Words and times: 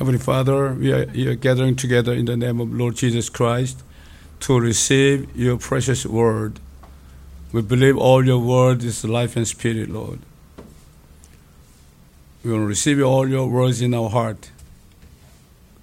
Heavenly 0.00 0.18
Father, 0.18 0.72
we 0.72 0.92
are 0.94 1.34
gathering 1.34 1.76
together 1.76 2.14
in 2.14 2.24
the 2.24 2.34
name 2.34 2.58
of 2.58 2.72
Lord 2.72 2.96
Jesus 2.96 3.28
Christ 3.28 3.82
to 4.40 4.58
receive 4.58 5.36
your 5.36 5.58
precious 5.58 6.06
word. 6.06 6.58
We 7.52 7.60
believe 7.60 7.98
all 7.98 8.24
your 8.24 8.38
word 8.38 8.82
is 8.82 9.04
life 9.04 9.36
and 9.36 9.46
spirit, 9.46 9.90
Lord. 9.90 10.20
We 12.42 12.50
will 12.50 12.64
receive 12.64 13.02
all 13.02 13.28
your 13.28 13.46
words 13.46 13.82
in 13.82 13.92
our 13.92 14.08
heart 14.08 14.50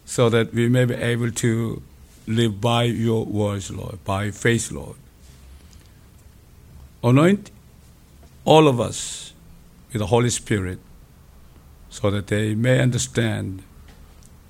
so 0.03 0.29
that 0.29 0.52
we 0.52 0.68
may 0.68 0.86
be 0.86 0.95
able 0.95 1.29
to 1.34 1.84
live 2.25 2.59
by 2.59 2.86
your 2.86 3.23
words, 3.23 3.70
Lord, 3.70 4.04
by 4.04 4.31
faith, 4.31 4.71
Lord. 4.71 4.95
Anoint 7.04 7.52
all 8.45 8.68
of 8.68 8.79
us 8.79 9.34
with 9.93 9.99
the 9.99 10.07
Holy 10.07 10.31
Spirit 10.31 10.79
so 11.91 12.09
that 12.09 12.25
they 12.25 12.55
may 12.55 12.79
understand 12.79 13.61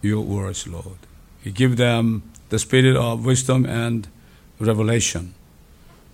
your 0.08 0.24
words, 0.24 0.68
Lord. 0.68 1.00
You 1.44 1.52
give 1.52 1.78
them 1.78 2.24
the 2.50 2.60
spirit 2.60 2.96
of 2.96 3.26
wisdom 3.26 3.66
and 3.66 4.08
revelation 4.60 5.34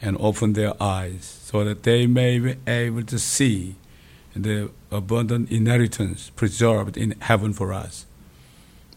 and 0.01 0.17
open 0.19 0.53
their 0.53 0.73
eyes 0.81 1.39
so 1.45 1.63
that 1.63 1.83
they 1.83 2.07
may 2.07 2.39
be 2.39 2.55
able 2.67 3.03
to 3.03 3.17
see 3.17 3.75
the 4.35 4.69
abundant 4.91 5.51
inheritance 5.51 6.31
preserved 6.31 6.97
in 6.97 7.15
heaven 7.21 7.53
for 7.53 7.71
us, 7.71 8.05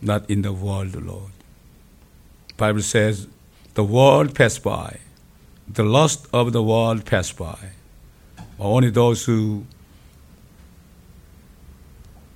not 0.00 0.28
in 0.28 0.42
the 0.42 0.52
world, 0.52 0.94
Lord. 1.00 1.32
Bible 2.56 2.82
says, 2.82 3.28
the 3.74 3.84
world 3.84 4.34
passed 4.34 4.62
by, 4.62 4.98
the 5.68 5.84
lust 5.84 6.26
of 6.32 6.52
the 6.52 6.62
world 6.62 7.04
passed 7.04 7.36
by. 7.36 7.72
Only 8.58 8.88
those 8.88 9.26
who, 9.26 9.66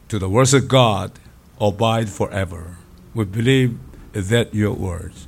to 0.08 0.18
the 0.18 0.28
words 0.28 0.52
of 0.52 0.68
God, 0.68 1.12
abide 1.60 2.08
forever. 2.08 2.76
We 3.14 3.24
believe 3.24 3.78
that 4.12 4.54
your 4.54 4.72
words. 4.72 5.26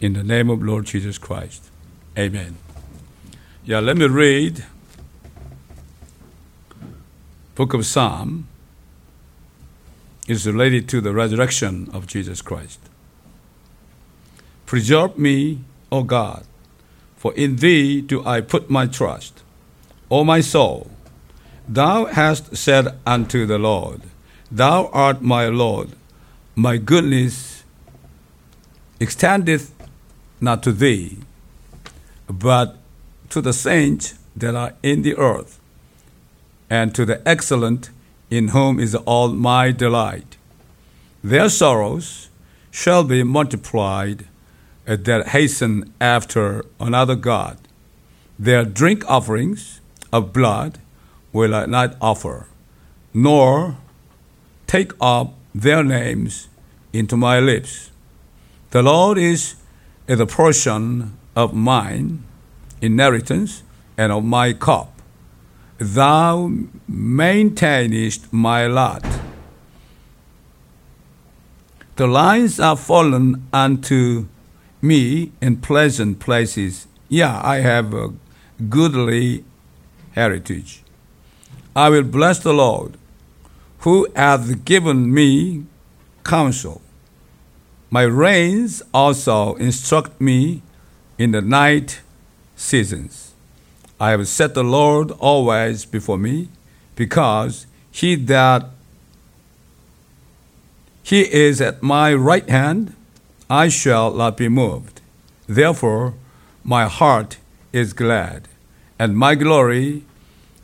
In 0.00 0.14
the 0.14 0.24
name 0.24 0.50
of 0.50 0.62
Lord 0.62 0.86
Jesus 0.86 1.18
Christ. 1.18 1.70
Amen. 2.18 2.56
Yeah, 3.64 3.80
let 3.80 3.96
me 3.96 4.06
read 4.06 4.64
book 7.54 7.74
of 7.74 7.84
Psalm 7.84 8.48
is 10.26 10.46
related 10.46 10.88
to 10.88 11.00
the 11.02 11.12
resurrection 11.12 11.90
of 11.92 12.06
Jesus 12.06 12.40
Christ. 12.40 12.80
Preserve 14.64 15.18
me, 15.18 15.60
O 15.92 16.02
God, 16.02 16.46
for 17.16 17.34
in 17.34 17.56
thee 17.56 18.00
do 18.00 18.24
I 18.24 18.40
put 18.40 18.70
my 18.70 18.86
trust. 18.86 19.42
O 20.10 20.24
my 20.24 20.40
soul, 20.40 20.90
thou 21.68 22.06
hast 22.06 22.56
said 22.56 22.96
unto 23.04 23.44
the 23.44 23.58
Lord, 23.58 24.02
Thou 24.50 24.90
art 24.92 25.22
my 25.22 25.46
Lord, 25.46 25.90
my 26.56 26.76
goodness 26.76 27.62
extendeth 28.98 29.72
not 30.40 30.62
to 30.64 30.72
thee, 30.72 31.18
but 32.28 32.76
to 33.28 33.40
the 33.40 33.52
saints 33.52 34.18
that 34.36 34.56
are 34.56 34.74
in 34.82 35.02
the 35.02 35.16
earth, 35.16 35.60
and 36.68 36.92
to 36.96 37.04
the 37.04 37.26
excellent 37.28 37.90
in 38.28 38.48
whom 38.48 38.80
is 38.80 38.94
all 38.94 39.28
my 39.28 39.70
delight. 39.70 40.36
Their 41.22 41.48
sorrows 41.48 42.28
shall 42.72 43.04
be 43.04 43.22
multiplied 43.22 44.26
that 44.84 45.28
hasten 45.28 45.92
after 46.00 46.64
another 46.80 47.14
God. 47.14 47.56
Their 48.38 48.64
drink 48.64 49.08
offerings 49.08 49.80
of 50.12 50.32
blood 50.32 50.78
will 51.32 51.54
I 51.54 51.66
not 51.66 51.96
offer, 52.00 52.46
nor 53.14 53.76
take 54.70 54.92
up 55.00 55.34
their 55.52 55.82
names 55.82 56.48
into 56.92 57.16
my 57.16 57.40
lips. 57.40 57.90
The 58.70 58.84
Lord 58.84 59.18
is 59.18 59.56
the 60.06 60.26
portion 60.26 61.18
of 61.34 61.52
mine 61.52 62.22
inheritance 62.80 63.64
and 63.98 64.12
of 64.12 64.22
my 64.22 64.52
cup. 64.52 64.92
Thou 65.78 66.52
maintainest 66.86 68.32
my 68.32 68.68
lot. 68.68 69.04
The 71.96 72.06
lines 72.06 72.60
are 72.60 72.76
fallen 72.76 73.48
unto 73.52 74.28
me 74.80 75.32
in 75.42 75.56
pleasant 75.56 76.20
places. 76.20 76.86
Yeah, 77.08 77.40
I 77.42 77.56
have 77.56 77.92
a 77.92 78.12
goodly 78.68 79.44
heritage. 80.12 80.84
I 81.74 81.88
will 81.88 82.04
bless 82.04 82.38
the 82.38 82.52
Lord, 82.52 82.99
who 83.80 84.08
hath 84.14 84.64
given 84.64 85.12
me 85.12 85.64
counsel. 86.24 86.80
My 87.90 88.02
reins 88.02 88.82
also 88.92 89.54
instruct 89.56 90.20
me 90.20 90.62
in 91.18 91.32
the 91.32 91.40
night 91.40 92.00
seasons. 92.56 93.32
I 93.98 94.10
have 94.10 94.28
set 94.28 94.54
the 94.54 94.62
Lord 94.62 95.10
always 95.12 95.84
before 95.84 96.18
me, 96.18 96.48
because 96.94 97.66
he 97.90 98.14
that 98.14 98.66
he 101.02 101.22
is 101.22 101.60
at 101.60 101.82
my 101.82 102.14
right 102.14 102.48
hand, 102.48 102.94
I 103.48 103.68
shall 103.68 104.14
not 104.14 104.36
be 104.36 104.48
moved. 104.48 105.00
Therefore, 105.48 106.14
my 106.62 106.86
heart 106.86 107.38
is 107.72 107.92
glad, 107.92 108.46
and 108.98 109.16
my 109.16 109.34
glory 109.34 110.04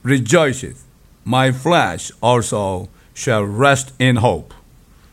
rejoiceth. 0.03 0.85
My 1.25 1.51
flesh 1.51 2.13
also 2.23 2.89
shall 3.17 3.43
rest 3.43 3.93
in 3.99 4.17
hope. 4.17 4.53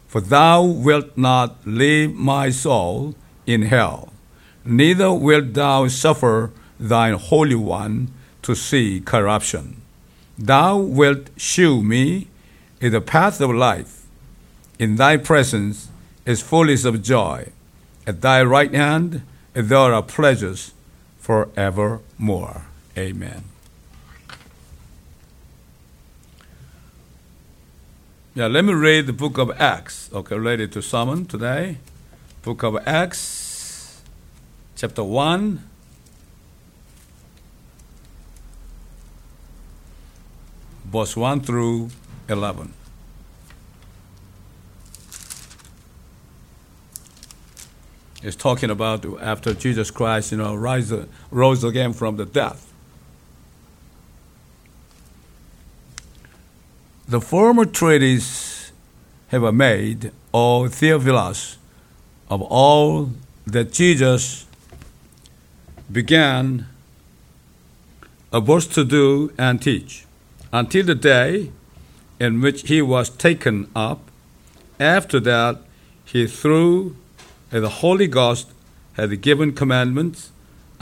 For 0.07 0.19
thou 0.19 0.61
wilt 0.61 1.17
not 1.17 1.65
leave 1.65 2.13
my 2.13 2.49
soul 2.49 3.15
in 3.47 3.63
hell, 3.63 4.11
neither 4.65 5.11
wilt 5.13 5.53
thou 5.53 5.87
suffer 5.87 6.51
thine 6.79 7.13
Holy 7.13 7.55
One 7.55 8.13
to 8.41 8.55
see 8.55 8.99
corruption. 8.99 9.81
Thou 10.37 10.77
wilt 10.77 11.29
shew 11.37 11.81
me 11.81 12.27
in 12.81 12.91
the 12.91 13.01
path 13.01 13.39
of 13.39 13.51
life. 13.51 14.03
In 14.77 14.97
thy 14.97 15.15
presence 15.17 15.87
is 16.25 16.41
fullness 16.41 16.83
of 16.83 17.01
joy. 17.01 17.47
At 18.05 18.21
thy 18.21 18.43
right 18.43 18.73
hand 18.73 19.21
there 19.53 19.93
are 19.93 20.03
pleasures 20.03 20.73
forevermore. 21.19 22.65
Amen. 22.97 23.52
Yeah, 28.35 28.47
let 28.47 28.65
me 28.65 28.73
read 28.73 29.05
the 29.05 29.13
book 29.13 29.37
of 29.37 29.51
Acts, 29.61 30.09
okay, 30.11 30.35
related 30.35 30.71
to 30.71 30.81
sermon 30.81 31.25
today. 31.25 31.77
Book 32.41 32.63
of 32.63 32.75
Acts, 32.87 34.01
chapter 34.75 35.03
1. 35.03 35.61
Verse 40.85 41.15
1 41.15 41.41
through 41.41 41.91
11. 42.27 42.73
It's 48.23 48.35
talking 48.35 48.71
about 48.71 49.05
after 49.21 49.53
Jesus 49.53 49.91
Christ, 49.91 50.31
you 50.31 50.39
know, 50.39 50.55
rise, 50.55 50.91
rose 51.29 51.63
again 51.63 51.93
from 51.93 52.17
the 52.17 52.25
death. 52.25 52.72
The 57.13 57.21
former 57.21 57.65
treaties 57.65 58.71
have 59.27 59.53
made, 59.53 60.11
O 60.33 60.67
Theophilus, 60.67 61.57
of 62.27 62.41
all 62.41 63.11
that 63.45 63.71
Jesus 63.71 64.47
began 65.91 66.65
both 68.31 68.73
to 68.73 68.83
do 68.83 69.31
and 69.37 69.61
teach, 69.61 70.07
until 70.51 70.87
the 70.87 70.95
day 70.95 71.51
in 72.19 72.41
which 72.41 72.67
he 72.67 72.81
was 72.81 73.11
taken 73.11 73.69
up. 73.75 74.09
After 74.79 75.19
that, 75.19 75.59
he 76.05 76.25
through 76.25 76.95
the 77.51 77.69
Holy 77.69 78.07
Ghost 78.07 78.49
had 78.93 79.21
given 79.21 79.53
commandments 79.53 80.31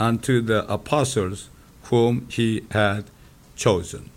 unto 0.00 0.40
the 0.40 0.64
apostles 0.72 1.50
whom 1.90 2.26
he 2.30 2.64
had 2.70 3.04
chosen 3.54 4.08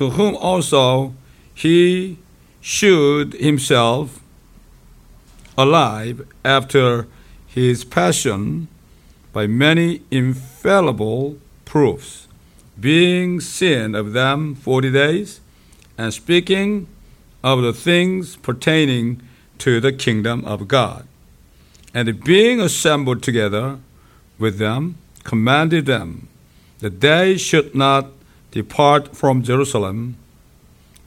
to 0.00 0.08
whom 0.08 0.34
also 0.36 1.12
he 1.54 2.16
shewed 2.62 3.34
himself 3.34 4.20
alive 5.58 6.26
after 6.42 7.06
his 7.46 7.84
passion 7.84 8.66
by 9.30 9.46
many 9.46 10.00
infallible 10.10 11.36
proofs, 11.66 12.26
being 12.80 13.40
seen 13.40 13.94
of 13.94 14.14
them 14.14 14.54
forty 14.54 14.90
days, 14.90 15.42
and 15.98 16.14
speaking 16.14 16.86
of 17.44 17.60
the 17.60 17.74
things 17.74 18.36
pertaining 18.36 19.20
to 19.58 19.80
the 19.80 19.92
kingdom 19.92 20.42
of 20.46 20.66
God. 20.66 21.06
And 21.92 22.24
being 22.24 22.58
assembled 22.58 23.22
together 23.22 23.78
with 24.38 24.56
them, 24.56 24.96
commanded 25.24 25.84
them 25.84 26.28
that 26.78 27.02
they 27.02 27.36
should 27.36 27.74
not 27.74 28.06
depart 28.50 29.16
from 29.16 29.42
Jerusalem, 29.42 30.16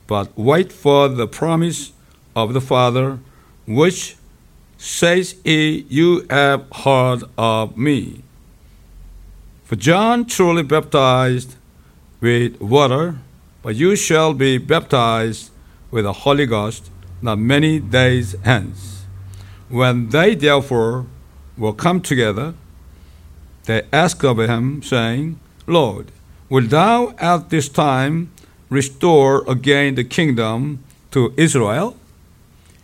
but 0.07 0.37
wait 0.37 0.71
for 0.71 1.07
the 1.07 1.27
promise 1.27 1.91
of 2.35 2.53
the 2.53 2.61
Father, 2.61 3.19
which 3.65 4.15
says 4.77 5.35
he, 5.43 5.85
You 5.89 6.25
have 6.29 6.65
heard 6.71 7.23
of 7.37 7.77
me. 7.77 8.23
For 9.63 9.75
John 9.75 10.25
truly 10.25 10.63
baptized 10.63 11.55
with 12.19 12.59
water, 12.61 13.19
but 13.61 13.75
you 13.75 13.95
shall 13.95 14.33
be 14.33 14.57
baptized 14.57 15.51
with 15.89 16.03
the 16.03 16.13
Holy 16.13 16.45
Ghost 16.45 16.89
not 17.23 17.39
many 17.39 17.79
days 17.79 18.35
hence. 18.43 19.05
When 19.69 20.09
they 20.09 20.35
therefore 20.35 21.05
were 21.57 21.73
come 21.73 22.01
together, 22.01 22.53
they 23.65 23.83
asked 23.93 24.23
of 24.25 24.37
him, 24.37 24.83
saying, 24.83 25.39
Lord, 25.65 26.11
wilt 26.53 26.69
thou 26.69 27.15
at 27.17 27.49
this 27.49 27.67
time 27.67 28.31
restore 28.69 29.43
again 29.49 29.95
the 29.95 30.03
kingdom 30.03 30.83
to 31.09 31.33
Israel? 31.35 31.97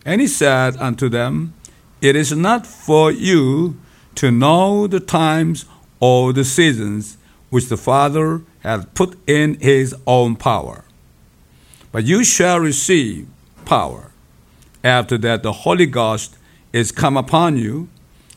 And 0.04 0.20
he 0.20 0.26
said 0.26 0.76
unto 0.78 1.08
them, 1.08 1.54
It 2.00 2.16
is 2.16 2.32
not 2.32 2.66
for 2.66 3.12
you 3.12 3.76
to 4.16 4.32
know 4.32 4.88
the 4.88 4.98
times 4.98 5.66
or 6.00 6.32
the 6.32 6.44
seasons 6.44 7.16
which 7.50 7.68
the 7.68 7.76
Father 7.76 8.42
hath 8.64 8.92
put 8.94 9.16
in 9.28 9.54
his 9.60 9.94
own 10.04 10.34
power. 10.34 10.82
But 11.92 12.02
you 12.02 12.24
shall 12.24 12.58
receive 12.58 13.28
power 13.66 14.10
after 14.82 15.16
that 15.18 15.44
the 15.44 15.52
Holy 15.52 15.86
Ghost 15.86 16.36
is 16.72 16.90
come 16.90 17.16
upon 17.16 17.56
you, 17.56 17.88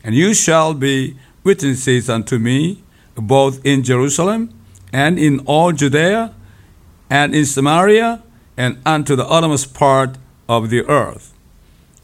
and 0.04 0.14
you 0.14 0.32
shall 0.32 0.74
be 0.74 1.16
witnesses 1.42 2.08
unto 2.08 2.38
me 2.38 2.84
both 3.16 3.58
in 3.66 3.82
Jerusalem 3.82 4.53
and 4.94 5.18
in 5.18 5.40
all 5.40 5.72
Judea 5.72 6.32
and 7.10 7.34
in 7.34 7.44
Samaria 7.44 8.22
and 8.56 8.78
unto 8.86 9.16
the 9.16 9.26
uttermost 9.26 9.74
part 9.74 10.16
of 10.48 10.70
the 10.70 10.86
earth. 10.86 11.34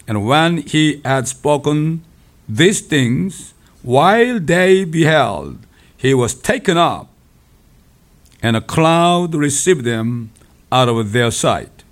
And 0.09 0.27
when 0.27 0.57
he 0.57 1.01
had 1.05 1.29
spoken 1.29 2.03
these 2.49 2.81
things, 2.81 3.55
while 3.83 4.41
they 4.41 4.85
beheld, 4.85 5.59
he 5.97 6.15
was 6.15 6.35
taken 6.35 6.77
up, 6.77 7.09
and 8.43 8.57
a 8.57 8.61
cloud 8.61 9.37
received 9.37 9.87
him 9.87 10.33
out 10.73 10.89
of 10.89 11.13
their 11.13 11.31
sight. 11.31 11.85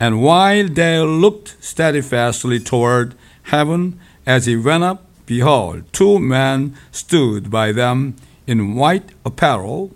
And 0.00 0.22
while 0.22 0.68
they 0.68 1.00
looked 1.00 1.62
steadfastly 1.62 2.60
toward 2.60 3.14
heaven 3.42 4.00
as 4.24 4.46
he 4.46 4.56
went 4.56 4.84
up, 4.84 5.04
behold, 5.26 5.92
two 5.92 6.18
men 6.18 6.74
stood 6.92 7.50
by 7.50 7.72
them 7.72 8.16
in 8.46 8.74
white 8.74 9.10
apparel, 9.24 9.94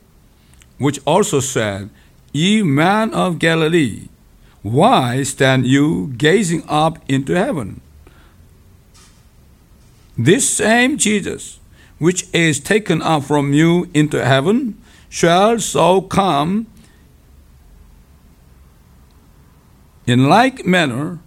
which 0.79 1.01
also 1.07 1.41
said, 1.41 1.91
Ye 2.33 2.63
men 2.63 3.13
of 3.13 3.39
Galilee, 3.39 4.09
why 4.63 5.23
stand 5.23 5.67
you 5.67 6.13
gazing 6.17 6.65
up 6.69 6.99
into 7.09 7.35
heaven? 7.35 7.81
This 10.17 10.49
same 10.49 10.99
Jesus, 10.99 11.59
which 11.99 12.27
is 12.33 12.61
taken 12.61 13.01
up 13.03 13.25
from 13.25 13.53
you 13.53 13.89
into 13.95 14.25
heaven, 14.25 14.81
shall 15.09 15.59
so 15.59 16.03
come 16.03 16.67
in 20.07 20.29
like 20.29 20.67
manner 20.67 21.19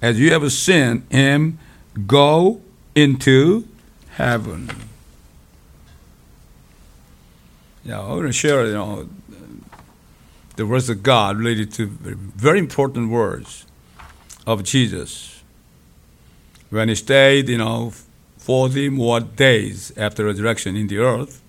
as 0.00 0.20
you 0.20 0.30
have 0.32 0.50
seen 0.52 1.02
him 1.10 1.58
go 2.06 2.60
into 2.94 3.66
heaven. 4.10 4.87
Yeah, 7.88 8.02
I 8.02 8.08
want 8.08 8.26
to 8.26 8.32
share, 8.34 8.66
you 8.66 8.74
know, 8.74 9.08
the 10.56 10.66
words 10.66 10.90
of 10.90 11.02
God 11.02 11.38
related 11.38 11.72
to 11.72 11.86
very 11.86 12.58
important 12.58 13.08
words 13.08 13.64
of 14.46 14.62
Jesus. 14.62 15.42
When 16.68 16.90
he 16.90 16.94
stayed, 16.94 17.48
you 17.48 17.56
know, 17.56 17.94
40 18.36 18.90
more 18.90 19.20
days 19.20 19.90
after 19.96 20.26
resurrection 20.26 20.76
in 20.76 20.88
the 20.88 20.98
earth, 20.98 21.40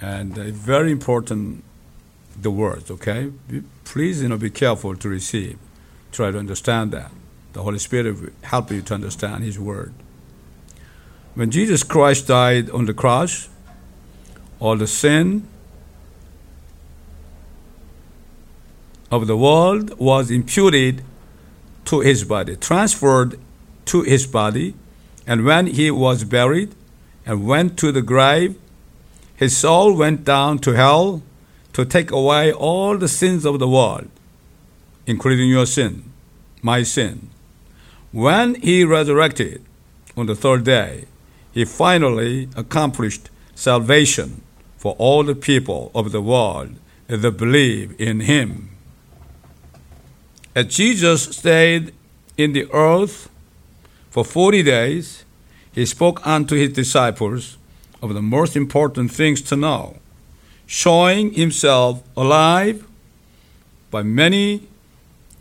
and 0.00 0.34
very 0.34 0.90
important 0.90 1.62
the 2.36 2.50
words, 2.50 2.90
okay? 2.90 3.30
Please, 3.84 4.22
you 4.22 4.28
know, 4.28 4.38
be 4.38 4.50
careful 4.50 4.96
to 4.96 5.08
receive. 5.08 5.56
Try 6.10 6.32
to 6.32 6.38
understand 6.40 6.90
that. 6.90 7.12
The 7.52 7.62
Holy 7.62 7.78
Spirit 7.78 8.20
will 8.20 8.30
help 8.42 8.72
you 8.72 8.82
to 8.82 8.94
understand 8.94 9.44
His 9.44 9.56
word. 9.56 9.94
When 11.36 11.52
Jesus 11.52 11.84
Christ 11.84 12.26
died 12.26 12.70
on 12.70 12.86
the 12.86 12.92
cross, 12.92 13.50
all 14.58 14.76
the 14.76 14.86
sin 14.86 15.46
of 19.10 19.26
the 19.26 19.36
world 19.36 19.98
was 19.98 20.30
imputed 20.30 21.02
to 21.84 22.00
his 22.00 22.24
body, 22.24 22.56
transferred 22.56 23.38
to 23.86 24.02
his 24.02 24.26
body, 24.26 24.74
and 25.26 25.44
when 25.44 25.66
he 25.66 25.90
was 25.90 26.24
buried 26.24 26.74
and 27.24 27.46
went 27.46 27.78
to 27.78 27.92
the 27.92 28.02
grave, 28.02 28.56
his 29.34 29.56
soul 29.56 29.96
went 29.96 30.24
down 30.24 30.58
to 30.58 30.72
hell 30.72 31.22
to 31.72 31.84
take 31.84 32.10
away 32.10 32.52
all 32.52 32.96
the 32.96 33.08
sins 33.08 33.44
of 33.44 33.58
the 33.58 33.68
world, 33.68 34.08
including 35.06 35.48
your 35.48 35.66
sin, 35.66 36.04
my 36.62 36.82
sin. 36.82 37.28
When 38.12 38.54
he 38.56 38.84
resurrected 38.84 39.62
on 40.16 40.26
the 40.26 40.34
third 40.34 40.64
day, 40.64 41.04
he 41.52 41.64
finally 41.64 42.48
accomplished 42.56 43.28
salvation 43.54 44.42
for 44.86 44.94
all 44.98 45.24
the 45.24 45.34
people 45.34 45.90
of 45.96 46.12
the 46.12 46.22
world 46.22 46.76
that 47.08 47.32
believe 47.32 47.92
in 48.00 48.20
him. 48.20 48.70
As 50.54 50.66
Jesus 50.66 51.24
stayed 51.24 51.92
in 52.36 52.52
the 52.52 52.70
earth 52.72 53.28
for 54.10 54.24
40 54.24 54.62
days, 54.62 55.24
he 55.72 55.84
spoke 55.84 56.24
unto 56.24 56.54
his 56.54 56.72
disciples 56.72 57.58
of 58.00 58.14
the 58.14 58.22
most 58.22 58.54
important 58.54 59.10
things 59.10 59.42
to 59.42 59.56
know, 59.56 59.96
showing 60.66 61.32
himself 61.32 62.04
alive 62.16 62.86
by 63.90 64.04
many 64.04 64.68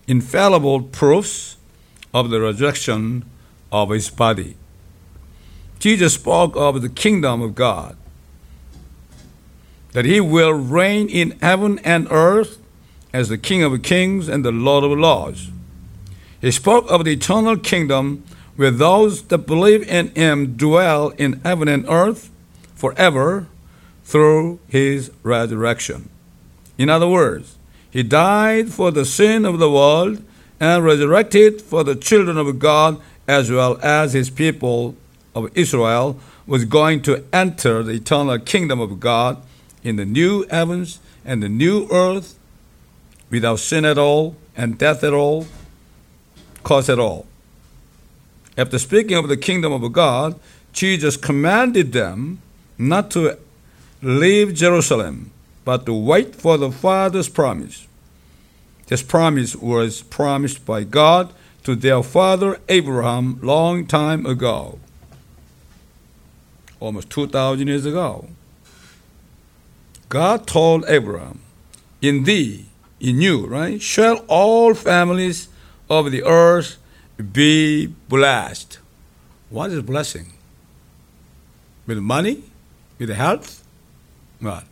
infallible 0.08 0.82
proofs 0.82 1.58
of 2.16 2.32
the 2.32 2.42
resurrection 2.42 3.24
of 3.72 3.92
his 3.92 4.10
body. 4.10 4.58
Jesus 5.78 6.16
spoke 6.16 6.56
of 6.56 6.82
the 6.82 6.90
kingdom 6.90 7.44
of 7.44 7.54
God, 7.54 7.96
that 9.96 10.04
he 10.04 10.20
will 10.20 10.52
reign 10.52 11.08
in 11.08 11.32
heaven 11.40 11.80
and 11.86 12.06
earth 12.12 12.58
as 13.14 13.30
the 13.30 13.38
King 13.38 13.64
of 13.64 13.82
kings 13.82 14.28
and 14.28 14.44
the 14.44 14.52
Lord 14.52 14.84
of 14.84 14.92
lords. 14.92 15.50
He 16.42 16.52
spoke 16.52 16.86
of 16.92 17.06
the 17.06 17.14
eternal 17.14 17.56
kingdom 17.56 18.25
where 18.58 18.72
those 18.72 19.22
that 19.28 19.48
believe 19.48 19.88
in 19.88 20.10
him 20.10 20.58
dwell 20.58 21.12
in 21.12 21.40
heaven 21.46 21.70
and 21.70 21.86
earth 21.88 22.30
forever 22.75 23.48
through 24.04 24.60
his 24.68 25.12
resurrection. 25.24 26.10
In 26.78 26.90
other 26.90 27.08
words, 27.08 27.56
he 27.90 28.04
died 28.04 28.74
for 28.74 28.92
the 28.92 29.06
sin 29.06 29.46
of 29.46 29.60
the 29.60 29.72
world 29.72 30.22
and 30.60 30.84
resurrected 30.84 31.62
for 31.62 31.86
the 31.86 31.96
children 31.96 32.38
of 32.38 32.60
God 32.60 33.00
as 33.30 33.50
well 33.50 33.80
as 33.82 34.12
his 34.12 34.30
people 34.30 34.98
of 35.34 35.58
Israel 35.58 36.20
was 36.46 36.66
going 36.66 37.02
to 37.04 37.24
enter 37.32 37.82
the 37.82 37.94
eternal 37.94 38.38
kingdom 38.40 38.82
of 38.82 39.00
God 39.00 39.42
in 39.86 39.96
the 39.98 40.06
new 40.06 40.46
heavens 40.50 41.00
and 41.24 41.42
the 41.42 41.48
new 41.48 41.88
earth 41.92 42.38
without 43.30 43.60
sin 43.60 43.86
at 43.86 43.98
all 43.98 44.36
and 44.58 44.77
death 44.77 45.04
at 45.04 45.13
all, 45.13 45.46
cause 46.63 46.89
at 46.89 47.00
all. 47.00 47.27
After 48.58 48.80
speaking 48.80 49.15
of 49.15 49.27
the 49.27 49.38
kingdom 49.38 49.72
of 49.72 49.94
God, 49.94 50.39
Jesus 50.74 51.15
commanded 51.18 51.94
them 51.94 52.42
not 52.77 53.12
to 53.12 53.38
leave 54.01 54.56
Jerusalem, 54.56 55.32
but 55.63 55.86
to 55.86 55.94
wait 55.94 56.36
for 56.36 56.58
the 56.58 56.72
Father's 56.72 57.30
promise. 57.30 57.88
This 58.88 59.04
promise 59.04 59.56
was 59.56 60.01
promised 60.01 60.65
by 60.65 60.84
God 60.84 61.34
to 61.63 61.75
their 61.75 62.04
father 62.04 62.60
Abraham 62.70 63.39
long 63.42 63.88
time 63.88 64.25
ago, 64.25 64.80
almost 66.80 67.10
2,000 67.10 67.68
years 67.68 67.86
ago. 67.86 68.27
God 70.10 70.48
told 70.48 70.86
Abraham, 70.88 71.40
In 72.02 72.24
thee 72.24 72.66
in 73.00 73.22
you, 73.22 73.46
right? 73.46 73.82
Shall 73.82 74.18
all 74.28 74.74
families 74.74 75.50
of 75.90 76.12
the 76.12 76.24
earth 76.24 76.78
be 77.32 77.88
blessed? 77.88 78.80
What 79.50 79.72
is 79.72 79.82
blessing? 79.82 80.34
With 81.88 82.00
money? 82.00 82.44
With 82.98 83.10
health? 83.10 83.64
What? 84.40 84.66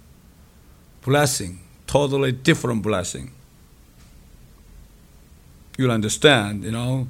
Blessing. 1.03 1.59
Totally 1.87 2.31
different 2.31 2.81
blessing. 2.81 3.31
You'll 5.77 5.91
understand, 5.91 6.63
you 6.63 6.71
know, 6.71 7.07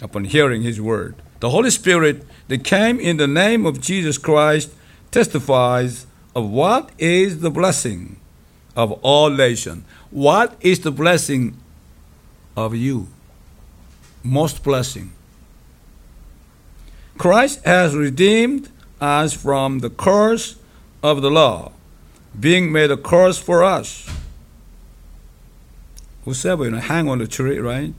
upon 0.00 0.24
hearing 0.24 0.62
his 0.62 0.80
word. 0.80 1.14
The 1.40 1.50
Holy 1.50 1.70
Spirit 1.70 2.24
that 2.48 2.64
came 2.64 2.98
in 2.98 3.16
the 3.16 3.26
name 3.26 3.66
of 3.66 3.80
Jesus 3.80 4.18
Christ 4.18 4.72
testifies 5.10 6.06
what 6.42 6.90
is 6.98 7.40
the 7.40 7.50
blessing 7.50 8.16
of 8.76 8.92
all 9.02 9.30
nations. 9.30 9.84
What 10.10 10.56
is 10.60 10.80
the 10.80 10.90
blessing 10.90 11.56
of 12.56 12.74
you. 12.74 13.08
Most 14.22 14.62
blessing. 14.62 15.12
Christ 17.18 17.64
has 17.64 17.94
redeemed 17.94 18.70
us 19.00 19.32
from 19.32 19.80
the 19.80 19.90
curse 19.90 20.56
of 21.02 21.22
the 21.22 21.30
law, 21.30 21.72
being 22.38 22.72
made 22.72 22.90
a 22.90 22.96
curse 22.96 23.38
for 23.38 23.62
us. 23.62 24.08
Whosoever 26.24 26.64
you 26.64 26.70
know, 26.70 26.78
hang 26.78 27.08
on 27.08 27.18
the 27.18 27.26
tree, 27.26 27.58
right, 27.58 27.92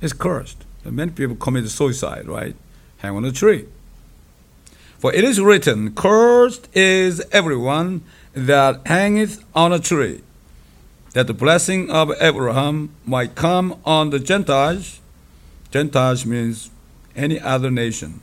is 0.00 0.12
cursed. 0.12 0.64
And 0.84 0.96
many 0.96 1.12
people 1.12 1.36
commit 1.36 1.68
suicide, 1.68 2.26
right? 2.26 2.56
Hang 2.98 3.14
on 3.14 3.22
the 3.22 3.32
tree. 3.32 3.66
For 4.98 5.14
it 5.14 5.22
is 5.22 5.40
written, 5.40 5.94
Cursed 5.94 6.68
is 6.74 7.22
everyone 7.30 8.02
that 8.32 8.80
hangeth 8.86 9.44
on 9.54 9.72
a 9.72 9.78
tree, 9.78 10.22
that 11.12 11.28
the 11.28 11.34
blessing 11.34 11.88
of 11.88 12.12
Abraham 12.20 12.90
might 13.06 13.36
come 13.36 13.78
on 13.84 14.10
the 14.10 14.18
Gentiles. 14.18 15.00
Gentiles 15.70 16.26
means 16.26 16.70
any 17.14 17.38
other 17.38 17.70
nation 17.70 18.20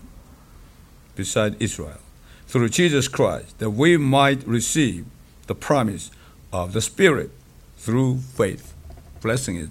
beside 1.16 1.62
Israel, 1.62 2.00
through 2.48 2.70
Jesus 2.70 3.08
Christ, 3.08 3.58
that 3.60 3.70
we 3.70 3.96
might 3.96 4.46
receive 4.46 5.06
the 5.48 5.56
promise 5.56 6.12
of 6.52 6.74
the 6.74 6.82
Spirit 6.82 7.32
through 7.78 8.18
faith. 8.18 8.74
Blessing 9.22 9.56
is 9.56 9.70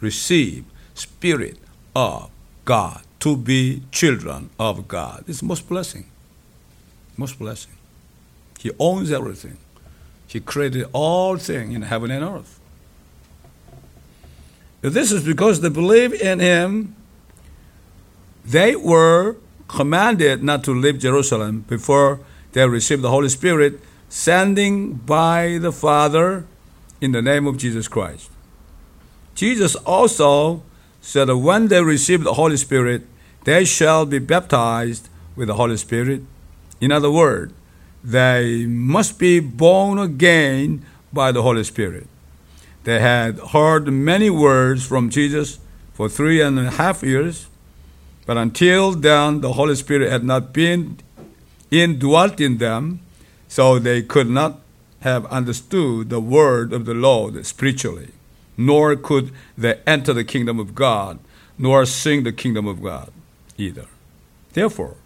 receive 0.00 0.64
Spirit 0.94 1.58
of 1.94 2.30
God 2.64 3.02
to 3.20 3.36
be 3.36 3.82
children 3.92 4.50
of 4.58 4.88
God. 4.88 5.24
It's 5.28 5.42
most 5.42 5.68
blessing 5.68 6.09
most 7.20 7.38
blessing. 7.38 7.74
He 8.58 8.70
owns 8.78 9.12
everything. 9.12 9.58
He 10.26 10.40
created 10.40 10.86
all 10.92 11.36
things 11.36 11.74
in 11.74 11.82
heaven 11.82 12.10
and 12.10 12.24
earth. 12.24 12.58
This 14.80 15.12
is 15.12 15.24
because 15.24 15.60
they 15.60 15.68
believe 15.68 16.12
in 16.14 16.40
him. 16.40 16.96
They 18.44 18.74
were 18.74 19.36
commanded 19.68 20.42
not 20.42 20.64
to 20.64 20.72
leave 20.74 20.98
Jerusalem 20.98 21.64
before 21.68 22.20
they 22.52 22.66
received 22.66 23.02
the 23.02 23.10
Holy 23.10 23.28
Spirit, 23.28 23.80
sending 24.08 24.94
by 24.94 25.58
the 25.60 25.72
Father 25.72 26.46
in 27.00 27.12
the 27.12 27.22
name 27.22 27.46
of 27.46 27.58
Jesus 27.58 27.86
Christ. 27.86 28.30
Jesus 29.34 29.76
also 29.76 30.62
said 31.00 31.26
that 31.26 31.36
when 31.36 31.68
they 31.68 31.82
receive 31.82 32.24
the 32.24 32.34
Holy 32.34 32.56
Spirit, 32.56 33.02
they 33.44 33.64
shall 33.64 34.06
be 34.06 34.18
baptized 34.18 35.08
with 35.36 35.48
the 35.48 35.54
Holy 35.54 35.76
Spirit. 35.76 36.22
In 36.80 36.90
other 36.90 37.10
words, 37.10 37.52
they 38.02 38.64
must 38.66 39.18
be 39.18 39.40
born 39.40 39.98
again 39.98 40.84
by 41.12 41.32
the 41.32 41.42
Holy 41.42 41.64
Spirit. 41.64 42.06
They 42.84 43.00
had 43.00 43.38
heard 43.38 43.88
many 43.88 44.30
words 44.30 44.86
from 44.86 45.10
Jesus 45.10 45.58
for 45.92 46.08
three 46.08 46.40
and 46.40 46.58
a 46.58 46.70
half 46.70 47.02
years, 47.02 47.48
but 48.24 48.38
until 48.38 48.92
then, 48.92 49.42
the 49.42 49.52
Holy 49.52 49.74
Spirit 49.74 50.10
had 50.10 50.24
not 50.24 50.52
been 50.52 50.96
indwelt 51.70 52.40
in 52.40 52.58
them, 52.58 53.00
so 53.48 53.78
they 53.78 54.02
could 54.02 54.30
not 54.30 54.60
have 55.00 55.26
understood 55.26 56.08
the 56.08 56.20
word 56.20 56.72
of 56.72 56.84
the 56.84 56.94
Lord 56.94 57.44
spiritually, 57.44 58.10
nor 58.56 58.96
could 58.96 59.32
they 59.58 59.80
enter 59.86 60.12
the 60.12 60.24
kingdom 60.24 60.58
of 60.58 60.74
God, 60.74 61.18
nor 61.58 61.84
sing 61.84 62.22
the 62.22 62.32
kingdom 62.32 62.66
of 62.66 62.82
God 62.82 63.12
either. 63.58 63.86
Therefore, 64.52 64.96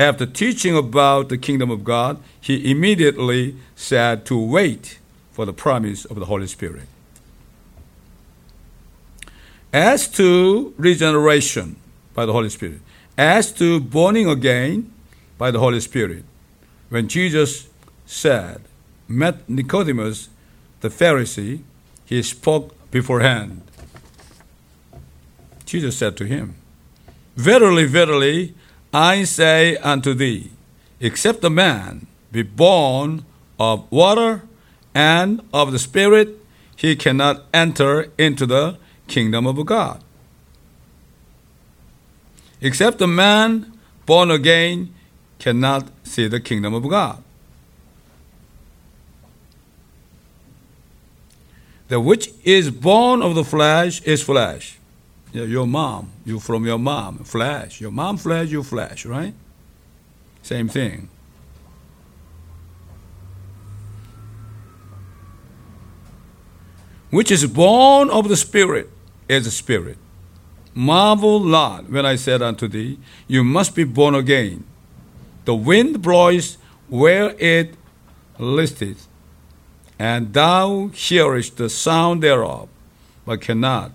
after 0.00 0.24
teaching 0.24 0.74
about 0.74 1.28
the 1.28 1.36
kingdom 1.36 1.70
of 1.70 1.84
God, 1.84 2.18
he 2.40 2.70
immediately 2.70 3.56
said 3.76 4.24
to 4.24 4.38
wait 4.38 4.98
for 5.30 5.44
the 5.44 5.52
promise 5.52 6.06
of 6.06 6.16
the 6.18 6.24
Holy 6.24 6.46
Spirit. 6.46 6.88
As 9.74 10.08
to 10.08 10.72
regeneration 10.78 11.76
by 12.14 12.24
the 12.24 12.32
Holy 12.32 12.48
Spirit, 12.48 12.80
as 13.18 13.52
to 13.52 13.78
born 13.78 14.16
again 14.16 14.90
by 15.36 15.50
the 15.50 15.58
Holy 15.58 15.80
Spirit, 15.80 16.24
when 16.88 17.06
Jesus 17.06 17.68
said, 18.06 18.62
met 19.06 19.48
Nicodemus, 19.50 20.30
the 20.80 20.88
Pharisee, 20.88 21.62
he 22.06 22.22
spoke 22.22 22.74
beforehand. 22.90 23.60
Jesus 25.66 25.98
said 25.98 26.16
to 26.16 26.24
him, 26.24 26.54
Verily, 27.36 27.84
verily, 27.84 28.54
I 28.92 29.24
say 29.24 29.76
unto 29.76 30.14
thee, 30.14 30.50
except 30.98 31.44
a 31.44 31.50
man 31.50 32.06
be 32.32 32.42
born 32.42 33.24
of 33.58 33.90
water 33.90 34.42
and 34.94 35.42
of 35.52 35.70
the 35.70 35.78
Spirit, 35.78 36.36
he 36.74 36.96
cannot 36.96 37.44
enter 37.54 38.10
into 38.18 38.46
the 38.46 38.78
kingdom 39.06 39.46
of 39.46 39.64
God. 39.64 40.02
Except 42.60 43.00
a 43.00 43.06
man 43.06 43.72
born 44.06 44.30
again 44.30 44.92
cannot 45.38 45.88
see 46.02 46.26
the 46.26 46.40
kingdom 46.40 46.74
of 46.74 46.88
God. 46.88 47.22
The 51.88 52.00
which 52.00 52.30
is 52.44 52.70
born 52.70 53.22
of 53.22 53.34
the 53.34 53.44
flesh 53.44 54.00
is 54.02 54.22
flesh 54.22 54.79
your 55.32 55.66
mom, 55.66 56.10
you 56.24 56.40
from 56.40 56.66
your 56.66 56.78
mom, 56.78 57.18
flesh. 57.18 57.80
Your 57.80 57.90
mom 57.90 58.16
flesh, 58.16 58.50
you 58.50 58.62
flesh, 58.62 59.06
right? 59.06 59.34
Same 60.42 60.68
thing. 60.68 61.08
Which 67.10 67.30
is 67.30 67.44
born 67.46 68.10
of 68.10 68.28
the 68.28 68.36
Spirit 68.36 68.88
is 69.28 69.46
a 69.46 69.50
spirit. 69.50 69.98
Marvel 70.74 71.40
not 71.40 71.90
when 71.90 72.06
I 72.06 72.16
said 72.16 72.42
unto 72.42 72.68
thee, 72.68 72.98
You 73.26 73.42
must 73.42 73.74
be 73.74 73.84
born 73.84 74.14
again. 74.14 74.64
The 75.44 75.54
wind 75.54 76.02
blows 76.02 76.58
where 76.88 77.34
it 77.38 77.74
listeth, 78.38 79.08
and 79.98 80.32
thou 80.32 80.88
hearest 80.88 81.56
the 81.56 81.68
sound 81.68 82.22
thereof, 82.22 82.68
but 83.24 83.40
cannot 83.40 83.92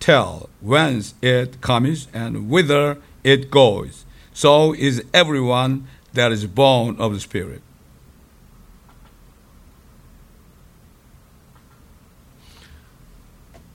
tell 0.00 0.48
whence 0.60 1.14
it 1.22 1.60
comes 1.60 2.08
and 2.12 2.48
whither 2.50 2.98
it 3.24 3.50
goes. 3.50 4.04
So 4.32 4.74
is 4.74 5.02
everyone 5.14 5.88
that 6.12 6.32
is 6.32 6.46
born 6.46 6.96
of 6.98 7.14
the 7.14 7.20
Spirit. 7.20 7.62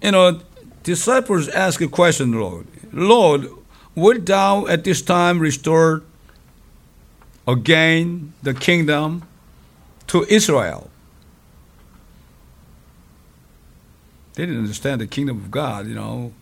You 0.02 0.12
know, 0.12 0.42
disciples 0.84 1.48
ask 1.50 1.82
a 1.82 1.88
question, 1.88 2.34
Lord. 2.34 2.68
Lord, 2.92 3.48
wilt 3.96 4.26
thou 4.26 4.68
at 4.68 4.84
this 4.84 5.02
time 5.02 5.40
restore 5.40 6.04
again 7.48 8.34
the 8.44 8.54
kingdom 8.54 9.24
to 10.08 10.26
Israel? 10.30 10.91
They 14.34 14.46
didn't 14.46 14.62
understand 14.62 15.02
the 15.02 15.08
kingdom 15.08 15.38
of 15.38 15.52
God, 15.52 15.88
you 15.88 15.96
know, 15.96 16.34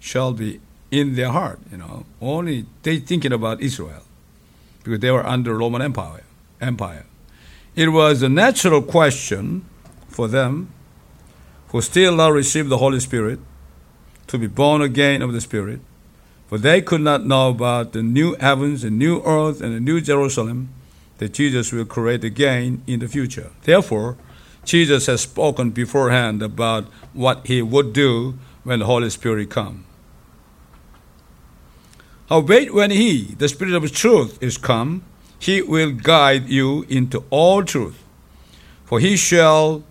shall 0.00 0.32
be 0.32 0.60
in 0.90 1.14
their 1.14 1.30
heart, 1.30 1.58
you 1.70 1.78
know. 1.78 2.04
Only 2.20 2.66
they 2.82 2.98
thinking 2.98 3.32
about 3.32 3.60
Israel 3.60 4.02
because 4.82 5.00
they 5.00 5.10
were 5.10 5.26
under 5.26 5.56
Roman 5.56 5.82
Empire. 5.82 6.24
Empire. 6.60 7.06
It 7.74 7.88
was 7.88 8.22
a 8.22 8.28
natural 8.28 8.82
question 8.82 9.64
for 10.08 10.28
them 10.28 10.72
who 11.68 11.80
still 11.80 12.14
not 12.14 12.32
received 12.32 12.68
the 12.68 12.78
Holy 12.78 13.00
Spirit 13.00 13.40
to 14.28 14.38
be 14.38 14.46
born 14.46 14.80
again 14.80 15.22
of 15.22 15.32
the 15.32 15.40
Spirit, 15.40 15.80
for 16.46 16.58
they 16.58 16.80
could 16.80 17.00
not 17.00 17.26
know 17.26 17.50
about 17.50 17.92
the 17.92 18.02
new 18.02 18.36
heavens 18.36 18.84
and 18.84 18.98
new 18.98 19.20
earth 19.24 19.60
and 19.60 19.74
the 19.74 19.80
new 19.80 20.00
Jerusalem 20.00 20.68
that 21.18 21.32
Jesus 21.32 21.72
will 21.72 21.84
create 21.84 22.22
again 22.22 22.82
in 22.86 23.00
the 23.00 23.08
future. 23.08 23.50
Therefore, 23.62 24.16
Jesus 24.64 25.06
has 25.06 25.22
spoken 25.22 25.70
beforehand 25.70 26.42
about 26.42 26.84
what 27.12 27.46
he 27.46 27.62
would 27.62 27.92
do 27.92 28.38
when 28.62 28.80
the 28.80 28.86
Holy 28.86 29.10
Spirit 29.10 29.50
come. 29.50 29.84
Howbeit, 32.28 32.72
when 32.72 32.90
he, 32.90 33.34
the 33.38 33.48
Spirit 33.48 33.74
of 33.74 33.92
truth, 33.92 34.42
is 34.42 34.56
come, 34.56 35.02
he 35.38 35.60
will 35.60 35.92
guide 35.92 36.48
you 36.48 36.86
into 36.88 37.24
all 37.28 37.62
truth. 37.62 38.02
For 38.86 38.98
he 38.98 39.16
shall 39.16 39.84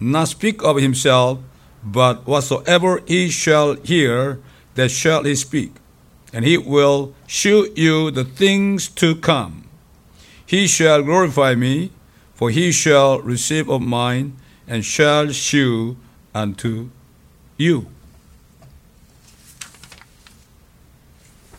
not 0.00 0.28
speak 0.28 0.62
of 0.64 0.76
himself, 0.76 1.38
but 1.84 2.26
whatsoever 2.26 3.02
he 3.06 3.28
shall 3.28 3.74
hear, 3.74 4.40
that 4.74 4.90
shall 4.90 5.22
he 5.22 5.36
speak. 5.36 5.74
And 6.32 6.44
he 6.44 6.58
will 6.58 7.14
shew 7.26 7.72
you 7.76 8.10
the 8.10 8.24
things 8.24 8.88
to 8.88 9.14
come. 9.14 9.68
He 10.44 10.66
shall 10.66 11.02
glorify 11.02 11.54
me, 11.54 11.92
for 12.36 12.50
he 12.50 12.70
shall 12.70 13.18
receive 13.20 13.68
of 13.68 13.80
mine 13.80 14.36
and 14.68 14.84
shall 14.84 15.32
shew 15.32 15.96
unto 16.34 16.90
you. 17.56 17.86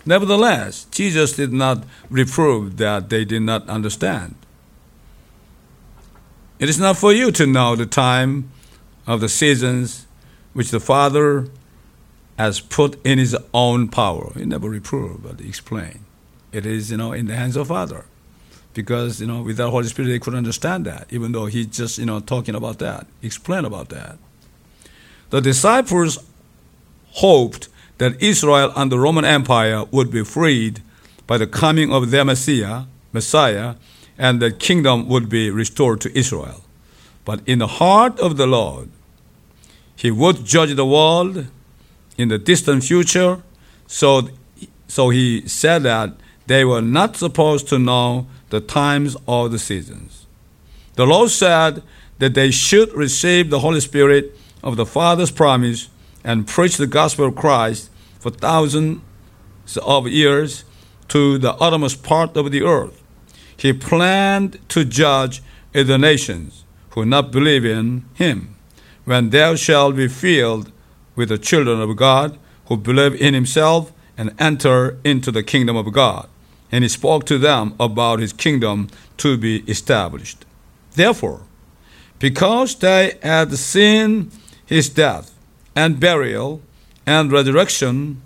Nevertheless, 0.05 0.85
Jesus 0.85 1.33
did 1.33 1.51
not 1.51 1.83
reprove 2.09 2.77
that 2.77 3.09
they 3.09 3.25
did 3.25 3.41
not 3.41 3.67
understand. 3.67 4.35
It 6.59 6.69
is 6.69 6.79
not 6.79 6.95
for 6.95 7.11
you 7.11 7.31
to 7.31 7.45
know 7.45 7.75
the 7.75 7.85
time 7.85 8.49
of 9.05 9.19
the 9.19 9.29
seasons 9.29 10.05
which 10.53 10.71
the 10.71 10.79
Father 10.79 11.49
has 12.37 12.59
put 12.59 13.03
in 13.05 13.17
his 13.17 13.35
own 13.53 13.87
power. 13.89 14.31
He 14.35 14.45
never 14.45 14.69
reproved, 14.69 15.23
but 15.23 15.41
explained. 15.41 16.05
It 16.51 16.65
is, 16.65 16.91
you 16.91 16.97
know, 16.97 17.11
in 17.11 17.25
the 17.25 17.35
hands 17.35 17.55
of 17.55 17.67
Father. 17.67 18.05
Because, 18.77 19.19
you 19.19 19.25
know, 19.25 19.41
without 19.41 19.71
Holy 19.71 19.87
Spirit, 19.87 20.09
they 20.09 20.19
couldn't 20.19 20.37
understand 20.37 20.85
that, 20.85 21.07
even 21.09 21.31
though 21.31 21.47
he 21.47 21.65
just, 21.65 21.97
you 21.97 22.05
know, 22.05 22.19
talking 22.19 22.53
about 22.53 22.77
that, 22.77 23.07
explain 23.23 23.65
about 23.65 23.89
that. 23.89 24.19
The 25.31 25.41
disciples 25.41 26.23
hoped 27.13 27.69
that 27.97 28.21
Israel 28.21 28.71
and 28.75 28.91
the 28.91 28.99
Roman 28.99 29.25
Empire 29.25 29.85
would 29.85 30.11
be 30.11 30.23
freed 30.23 30.83
by 31.25 31.39
the 31.39 31.47
coming 31.47 31.91
of 31.91 32.11
their 32.11 32.23
Messiah, 32.23 32.83
Messiah, 33.11 33.77
and 34.15 34.39
the 34.39 34.51
kingdom 34.51 35.09
would 35.09 35.27
be 35.27 35.49
restored 35.49 35.99
to 36.01 36.15
Israel. 36.15 36.61
But 37.25 37.41
in 37.47 37.57
the 37.57 37.67
heart 37.81 38.19
of 38.19 38.37
the 38.37 38.45
Lord, 38.45 38.89
he 39.95 40.11
would 40.11 40.45
judge 40.45 40.75
the 40.75 40.85
world 40.85 41.47
in 42.15 42.27
the 42.27 42.37
distant 42.37 42.83
future. 42.83 43.41
So, 43.87 44.29
so 44.87 45.09
he 45.09 45.47
said 45.47 45.81
that 45.81 46.11
they 46.45 46.63
were 46.63 46.83
not 46.83 47.15
supposed 47.17 47.67
to 47.69 47.79
know 47.79 48.27
the 48.49 48.61
times 48.61 49.15
or 49.25 49.49
the 49.49 49.59
seasons. 49.59 50.25
The 50.95 51.05
Lord 51.05 51.29
said 51.29 51.83
that 52.19 52.33
they 52.33 52.51
should 52.51 52.91
receive 52.93 53.49
the 53.49 53.59
Holy 53.59 53.79
Spirit 53.79 54.35
of 54.63 54.75
the 54.75 54.85
Father's 54.85 55.31
promise 55.31 55.89
and 56.23 56.47
preach 56.47 56.77
the 56.77 56.87
gospel 56.87 57.25
of 57.25 57.35
Christ 57.35 57.89
for 58.19 58.31
thousands 58.31 59.01
of 59.83 60.07
years 60.07 60.63
to 61.09 61.37
the 61.37 61.53
uttermost 61.53 62.03
part 62.03 62.35
of 62.35 62.51
the 62.51 62.63
earth. 62.63 63.01
He 63.55 63.73
planned 63.73 64.59
to 64.69 64.85
judge 64.85 65.41
the 65.73 65.97
nations 65.97 66.63
who 66.91 67.05
not 67.05 67.31
believe 67.31 67.63
in 67.63 68.05
him, 68.15 68.55
when 69.05 69.29
thou 69.29 69.55
shalt 69.55 69.95
be 69.95 70.07
filled 70.07 70.71
with 71.15 71.29
the 71.29 71.37
children 71.37 71.79
of 71.79 71.95
God 71.95 72.37
who 72.65 72.77
believe 72.77 73.19
in 73.21 73.33
himself 73.33 73.91
and 74.17 74.33
enter 74.39 74.97
into 75.03 75.31
the 75.31 75.43
kingdom 75.43 75.75
of 75.75 75.91
God. 75.93 76.27
And 76.71 76.83
he 76.83 76.89
spoke 76.89 77.25
to 77.25 77.37
them 77.37 77.75
about 77.79 78.19
his 78.19 78.33
kingdom 78.33 78.89
to 79.17 79.37
be 79.37 79.59
established. 79.69 80.45
Therefore, 80.93 81.41
because 82.19 82.75
they 82.75 83.17
had 83.21 83.53
seen 83.53 84.31
his 84.65 84.89
death 84.89 85.33
and 85.75 85.99
burial 85.99 86.61
and 87.05 87.31
resurrection 87.31 88.21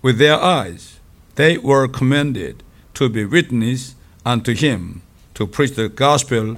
with 0.00 0.18
their 0.18 0.40
eyes, 0.40 0.98
they 1.34 1.58
were 1.58 1.88
commanded 1.88 2.62
to 2.94 3.08
be 3.08 3.24
witnesses 3.24 3.94
unto 4.24 4.54
him 4.54 5.02
to 5.34 5.46
preach 5.46 5.72
the 5.72 5.88
gospel 5.88 6.56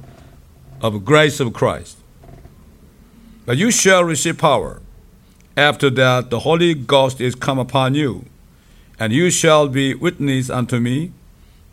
of 0.81 1.05
grace 1.05 1.41
of 1.41 1.53
Christ. 1.53 1.97
But 3.47 3.57
you 3.57 3.71
shall 3.71 4.05
receive 4.05 4.39
power. 4.39 4.81
After 5.57 5.91
that, 5.91 6.31
the 6.31 6.41
Holy 6.41 6.75
Ghost 6.75 7.21
is 7.21 7.35
come 7.35 7.59
upon 7.59 7.95
you, 7.95 8.25
and 8.99 9.13
you 9.13 9.31
shall 9.31 9.69
be 9.69 9.95
witnesses 9.95 10.51
unto 10.51 10.81
me, 10.81 11.13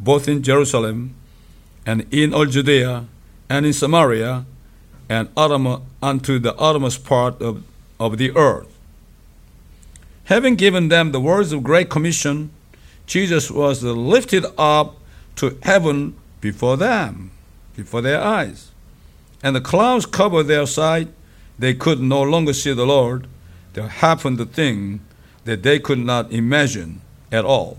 both 0.02 0.28
in 0.28 0.44
Jerusalem 0.44 1.16
and 1.86 2.06
in 2.12 2.34
all 2.34 2.46
Judea 2.46 3.06
and 3.50 3.66
in 3.66 3.74
Samaria 3.74 4.46
and 5.08 5.30
unto 5.38 6.40
the 6.40 6.56
uttermost 6.58 7.06
part 7.06 7.42
of, 7.42 7.64
of 8.00 8.18
the 8.18 8.36
earth. 8.36 8.68
Having 10.26 10.56
given 10.56 10.90
them 10.90 11.12
the 11.12 11.20
words 11.20 11.54
of 11.54 11.64
great 11.64 11.90
commission, 11.90 12.50
Jesus 13.06 13.50
was 13.50 13.84
lifted 13.84 14.46
up 14.58 14.98
to 15.38 15.58
heaven 15.64 16.16
before 16.42 16.76
them, 16.76 17.32
before 17.76 18.02
their 18.02 18.22
eyes 18.22 18.72
and 19.44 19.56
the 19.56 19.62
clouds 19.62 20.06
covered 20.06 20.44
their 20.44 20.66
sight. 20.66 21.08
They 21.58 21.74
could 21.74 22.00
no 22.00 22.22
longer 22.22 22.54
see 22.54 22.74
the 22.74 22.86
Lord. 22.86 23.28
There 23.74 23.88
happened 23.88 24.40
a 24.40 24.46
thing 24.46 25.02
that 25.46 25.64
they 25.64 25.80
could 25.80 26.00
not 26.00 26.32
imagine 26.32 27.02
at 27.32 27.46
all. 27.46 27.78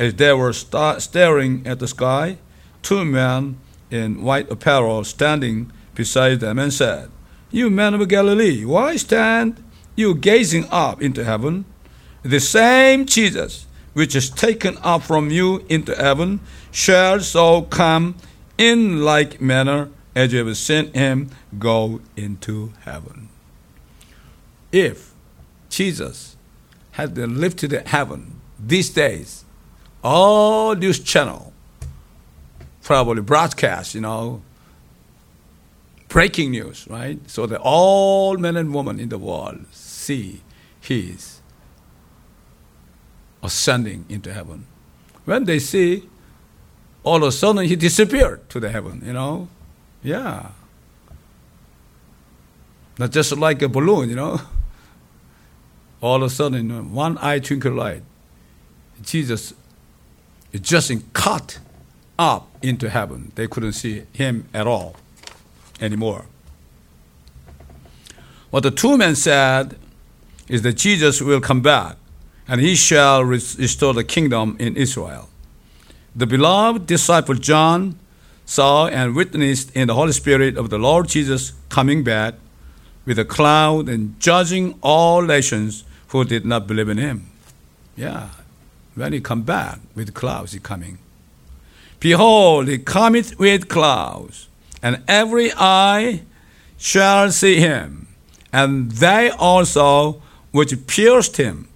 As 0.00 0.14
they 0.14 0.32
were 0.32 0.54
st- 0.54 1.02
staring 1.02 1.66
at 1.66 1.78
the 1.78 1.86
sky, 1.86 2.38
two 2.80 3.04
men 3.04 3.58
in 3.90 4.22
white 4.22 4.50
apparel 4.50 5.04
standing 5.04 5.70
beside 5.94 6.40
them 6.40 6.58
and 6.58 6.72
said, 6.72 7.10
You 7.50 7.68
men 7.68 7.92
of 7.92 8.08
Galilee, 8.08 8.64
why 8.64 8.96
stand 8.96 9.62
you 9.96 10.14
gazing 10.14 10.66
up 10.70 11.02
into 11.02 11.22
heaven? 11.22 11.66
The 12.22 12.40
same 12.40 13.04
Jesus 13.04 13.66
which 13.92 14.16
is 14.16 14.30
taken 14.30 14.78
up 14.80 15.02
from 15.02 15.30
you 15.30 15.66
into 15.68 15.94
heaven 15.94 16.40
shall 16.70 17.20
so 17.20 17.62
come 17.62 18.14
in 18.56 19.02
like 19.02 19.38
manner 19.38 19.90
as 20.14 20.32
you 20.32 20.46
have 20.46 20.56
seen 20.56 20.90
him 20.94 21.28
go 21.58 22.00
into 22.16 22.72
heaven. 22.84 23.28
If 24.72 25.12
Jesus 25.68 26.36
had 26.92 27.12
been 27.12 27.38
lifted 27.38 27.70
to 27.70 27.80
heaven 27.80 28.40
these 28.58 28.88
days, 28.88 29.44
all 30.02 30.74
news 30.74 31.00
channel 31.00 31.50
probably 32.90 33.22
broadcast, 33.22 33.94
you 33.94 34.00
know, 34.00 34.42
breaking 36.08 36.50
news, 36.50 36.88
right? 36.88 37.18
So 37.30 37.46
that 37.46 37.60
all 37.62 38.36
men 38.36 38.56
and 38.56 38.74
women 38.74 38.98
in 38.98 39.10
the 39.10 39.18
world 39.18 39.64
see 39.70 40.42
his 40.80 41.40
ascending 43.42 44.06
into 44.08 44.32
heaven. 44.32 44.66
When 45.24 45.44
they 45.44 45.60
see, 45.60 46.08
all 47.04 47.18
of 47.18 47.28
a 47.28 47.32
sudden 47.32 47.64
he 47.64 47.76
disappeared 47.76 48.48
to 48.50 48.58
the 48.58 48.70
heaven, 48.70 49.02
you 49.06 49.12
know. 49.12 49.48
Yeah. 50.02 50.48
Not 52.98 53.12
just 53.12 53.36
like 53.36 53.62
a 53.62 53.68
balloon, 53.68 54.10
you 54.10 54.16
know. 54.16 54.40
All 56.02 56.16
of 56.16 56.32
a 56.32 56.34
sudden, 56.34 56.92
one 56.92 57.18
eye 57.18 57.38
twinkle 57.38 57.72
light, 57.72 58.02
Jesus 59.02 59.52
just 60.58 60.92
caught 61.12 61.58
up 62.18 62.48
into 62.62 62.90
heaven. 62.90 63.32
They 63.34 63.46
couldn't 63.46 63.72
see 63.72 64.02
him 64.12 64.48
at 64.52 64.66
all 64.66 64.96
anymore. 65.80 66.26
What 68.50 68.64
the 68.64 68.70
two 68.70 68.98
men 68.98 69.14
said 69.14 69.76
is 70.48 70.62
that 70.62 70.74
Jesus 70.74 71.22
will 71.22 71.40
come 71.40 71.60
back 71.60 71.96
and 72.48 72.60
he 72.60 72.74
shall 72.74 73.22
restore 73.24 73.94
the 73.94 74.02
kingdom 74.02 74.56
in 74.58 74.76
Israel. 74.76 75.28
The 76.16 76.26
beloved 76.26 76.86
disciple 76.86 77.36
John 77.36 77.96
saw 78.44 78.88
and 78.88 79.14
witnessed 79.14 79.70
in 79.76 79.86
the 79.86 79.94
Holy 79.94 80.12
Spirit 80.12 80.56
of 80.56 80.68
the 80.68 80.78
Lord 80.78 81.08
Jesus 81.08 81.52
coming 81.68 82.02
back 82.02 82.34
with 83.06 83.18
a 83.18 83.24
cloud 83.24 83.88
and 83.88 84.18
judging 84.18 84.76
all 84.82 85.22
nations 85.22 85.84
who 86.08 86.24
did 86.24 86.44
not 86.44 86.66
believe 86.66 86.88
in 86.88 86.98
him. 86.98 87.30
Yeah, 87.96 88.30
when 89.00 89.12
he 89.14 89.20
come 89.20 89.42
back 89.42 89.80
with 89.94 90.12
clouds, 90.14 90.52
he 90.52 90.58
coming. 90.58 90.98
Behold, 91.98 92.68
he 92.68 92.78
cometh 92.78 93.38
with 93.38 93.68
clouds, 93.68 94.48
and 94.82 95.02
every 95.08 95.50
eye 95.56 96.22
shall 96.76 97.30
see 97.30 97.56
him, 97.56 98.08
and 98.52 98.92
they 98.92 99.30
also 99.30 100.22
which 100.50 100.86
pierced 100.86 101.36
him, 101.38 101.68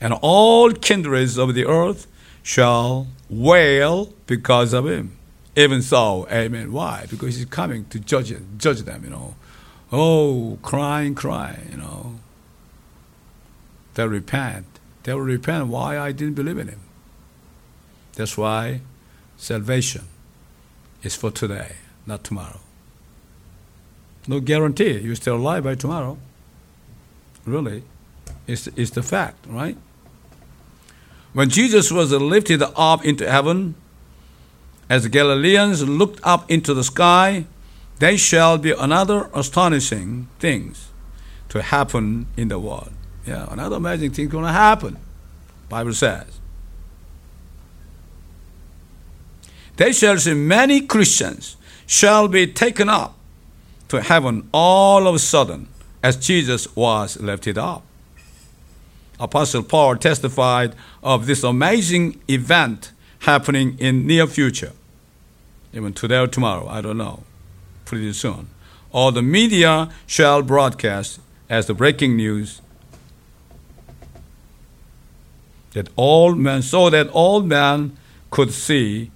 and 0.00 0.14
all 0.22 0.72
kindreds 0.72 1.38
of 1.38 1.54
the 1.54 1.66
earth 1.66 2.06
shall 2.42 3.06
wail 3.28 4.12
because 4.26 4.72
of 4.72 4.86
him. 4.86 5.16
Even 5.56 5.82
so, 5.82 6.26
amen. 6.30 6.72
Why? 6.72 7.06
Because 7.10 7.36
he's 7.36 7.46
coming 7.46 7.86
to 7.86 7.98
judge 7.98 8.32
judge 8.58 8.80
them, 8.80 9.04
you 9.04 9.10
know. 9.10 9.34
Oh, 9.90 10.58
crying, 10.62 11.14
crying, 11.14 11.68
you 11.70 11.78
know. 11.78 12.18
They'll 13.94 14.08
repent. 14.08 14.66
They'll 15.06 15.20
repent 15.20 15.68
why 15.68 16.00
I 16.00 16.10
didn't 16.10 16.34
believe 16.34 16.58
in 16.58 16.66
him. 16.66 16.80
That's 18.14 18.36
why 18.36 18.80
salvation 19.36 20.02
is 21.04 21.14
for 21.14 21.30
today, 21.30 21.76
not 22.06 22.24
tomorrow. 22.24 22.58
No 24.26 24.40
guarantee 24.40 24.98
you're 24.98 25.14
still 25.14 25.36
alive 25.36 25.62
by 25.62 25.76
tomorrow. 25.76 26.18
Really. 27.44 27.84
It's, 28.48 28.66
it's 28.74 28.90
the 28.90 29.04
fact, 29.04 29.46
right? 29.46 29.76
When 31.34 31.50
Jesus 31.50 31.92
was 31.92 32.10
lifted 32.10 32.64
up 32.74 33.04
into 33.04 33.30
heaven, 33.30 33.76
as 34.90 35.04
the 35.04 35.08
Galileans 35.08 35.88
looked 35.88 36.18
up 36.24 36.50
into 36.50 36.74
the 36.74 36.82
sky, 36.82 37.46
there 38.00 38.18
shall 38.18 38.58
be 38.58 38.72
another 38.72 39.30
astonishing 39.32 40.26
things 40.40 40.88
to 41.50 41.62
happen 41.62 42.26
in 42.36 42.48
the 42.48 42.58
world. 42.58 42.95
Yeah, 43.26 43.46
another 43.50 43.76
amazing 43.76 44.12
thing 44.12 44.28
going 44.28 44.44
to 44.44 44.52
happen. 44.52 44.96
Bible 45.68 45.92
says. 45.92 46.38
They 49.76 49.92
shall 49.92 50.18
see 50.18 50.34
many 50.34 50.80
Christians 50.82 51.56
shall 51.86 52.28
be 52.28 52.46
taken 52.46 52.88
up 52.88 53.16
to 53.88 54.00
heaven 54.00 54.48
all 54.52 55.06
of 55.06 55.14
a 55.14 55.18
sudden 55.18 55.68
as 56.02 56.16
Jesus 56.16 56.74
was 56.74 57.20
lifted 57.20 57.58
up. 57.58 57.82
Apostle 59.18 59.62
Paul 59.62 59.96
testified 59.96 60.74
of 61.02 61.26
this 61.26 61.42
amazing 61.42 62.20
event 62.28 62.92
happening 63.20 63.76
in 63.78 64.06
near 64.06 64.26
future. 64.26 64.72
Even 65.72 65.92
today 65.92 66.18
or 66.18 66.26
tomorrow, 66.26 66.68
I 66.68 66.80
don't 66.80 66.98
know. 66.98 67.24
Pretty 67.84 68.12
soon. 68.12 68.48
Or 68.92 69.12
the 69.12 69.22
media 69.22 69.90
shall 70.06 70.42
broadcast 70.42 71.20
as 71.48 71.66
the 71.66 71.74
breaking 71.74 72.16
news 72.16 72.60
that 75.76 75.90
all 75.94 76.34
men, 76.34 76.62
so 76.62 76.88
that 76.88 77.06
all 77.08 77.42
men 77.42 77.94
could 78.30 78.50
see 78.50 79.10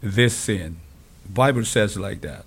this 0.00 0.32
sin. 0.32 0.76
Bible 1.28 1.64
says 1.64 1.96
like 1.96 2.20
that. 2.20 2.44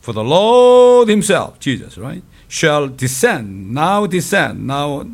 For 0.00 0.12
the 0.12 0.22
Lord 0.22 1.08
Himself, 1.08 1.58
Jesus, 1.58 1.98
right, 1.98 2.22
shall 2.46 2.86
descend, 2.86 3.74
now 3.74 4.06
descend, 4.06 4.64
now 4.64 5.08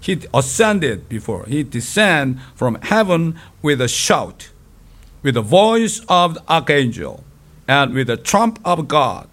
He 0.00 0.20
ascended 0.32 1.08
before. 1.08 1.44
He 1.46 1.64
descend 1.64 2.40
from 2.54 2.76
heaven 2.82 3.36
with 3.60 3.80
a 3.80 3.88
shout, 3.88 4.50
with 5.24 5.34
the 5.34 5.42
voice 5.42 6.02
of 6.08 6.34
the 6.34 6.42
archangel, 6.48 7.24
and 7.66 7.94
with 7.94 8.06
the 8.06 8.16
trump 8.16 8.60
of 8.64 8.86
God. 8.86 9.26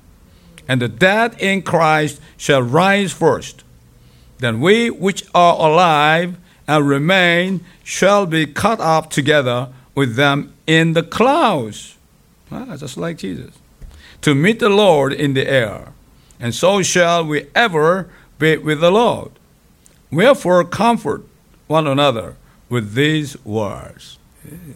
And 0.68 0.82
the 0.82 0.88
dead 0.88 1.40
in 1.40 1.62
Christ 1.62 2.20
shall 2.36 2.64
rise 2.64 3.14
first. 3.14 3.64
Then 4.40 4.60
we 4.60 4.90
which 4.90 5.24
are 5.36 5.54
alive 5.54 6.38
and 6.68 6.88
remain 6.88 7.64
shall 7.84 8.26
be 8.26 8.46
caught 8.46 8.80
up 8.80 9.10
together 9.10 9.70
with 9.94 10.16
them 10.16 10.54
in 10.68 10.94
the 10.94 11.04
clouds. 11.04 11.98
Ah, 12.52 12.76
just 12.78 12.98
like 12.98 13.18
Jesus. 13.18 13.54
To 14.22 14.36
meet 14.36 14.60
the 14.60 14.70
Lord 14.70 15.14
in 15.14 15.34
the 15.34 15.48
air. 15.48 15.94
And 16.40 16.54
so 16.54 16.82
shall 16.82 17.26
we 17.26 17.48
ever 17.56 18.10
be 18.40 18.58
with 18.58 18.82
the 18.82 18.92
Lord. 18.92 19.32
Wherefore 20.12 20.64
comfort 20.64 21.24
one 21.68 21.88
another 21.88 22.36
with 22.70 22.94
these 22.94 23.44
words. 23.46 24.18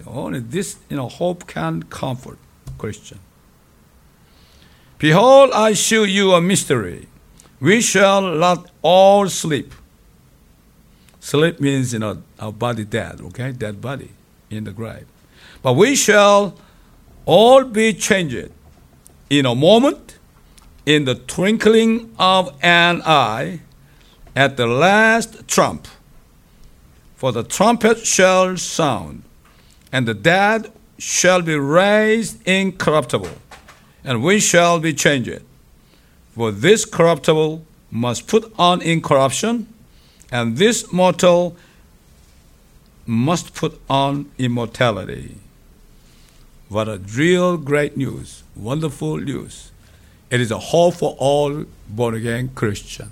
Only 0.07 0.39
this, 0.39 0.77
you 0.89 0.97
know, 0.97 1.09
hope 1.09 1.47
can 1.47 1.83
comfort 1.83 2.37
Christian. 2.77 3.19
Behold, 4.97 5.51
I 5.53 5.73
show 5.73 6.03
you 6.03 6.33
a 6.33 6.41
mystery. 6.41 7.07
We 7.59 7.81
shall 7.81 8.21
not 8.21 8.69
all 8.81 9.29
sleep. 9.29 9.73
Sleep 11.29 11.59
means, 11.59 11.93
you 11.93 11.99
know, 11.99 12.23
our 12.39 12.51
body 12.51 12.83
dead, 12.83 13.21
okay? 13.21 13.51
Dead 13.51 13.79
body 13.79 14.09
in 14.49 14.63
the 14.63 14.71
grave. 14.71 15.05
But 15.61 15.73
we 15.73 15.95
shall 15.95 16.57
all 17.23 17.65
be 17.65 17.93
changed 17.93 18.49
in 19.29 19.45
a 19.45 19.53
moment, 19.53 20.17
in 20.87 21.05
the 21.05 21.13
twinkling 21.13 22.11
of 22.17 22.57
an 22.63 23.03
eye, 23.05 23.59
at 24.35 24.57
the 24.57 24.65
last 24.65 25.47
trump. 25.47 25.87
For 27.15 27.31
the 27.31 27.43
trumpet 27.43 28.07
shall 28.07 28.57
sound, 28.57 29.21
and 29.91 30.07
the 30.07 30.15
dead 30.15 30.71
shall 30.97 31.43
be 31.43 31.55
raised 31.55 32.41
incorruptible, 32.47 33.37
and 34.03 34.23
we 34.23 34.39
shall 34.39 34.79
be 34.79 34.95
changed. 34.95 35.43
For 36.31 36.51
this 36.51 36.85
corruptible 36.85 37.63
must 37.91 38.27
put 38.27 38.51
on 38.57 38.81
incorruption, 38.81 39.71
and 40.31 40.57
this 40.57 40.91
mortal 40.91 41.55
must 43.05 43.53
put 43.55 43.79
on 43.89 44.31
immortality. 44.37 45.35
What 46.67 46.87
a 46.87 46.97
real 46.97 47.57
great 47.57 47.97
news, 47.97 48.43
wonderful 48.55 49.17
news. 49.17 49.71
It 50.29 50.39
is 50.39 50.51
a 50.51 50.59
hope 50.59 50.95
for 50.95 51.15
all 51.17 51.65
born 51.87 52.13
again 52.13 52.51
Christian. 52.53 53.09